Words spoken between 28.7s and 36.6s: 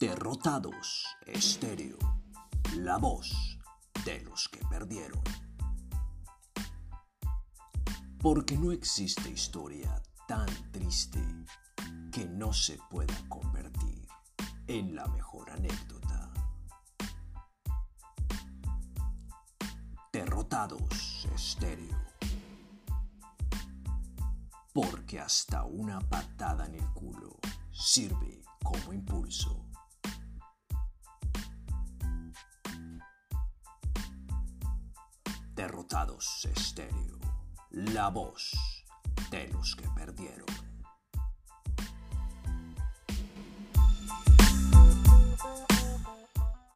impulso. Derrotados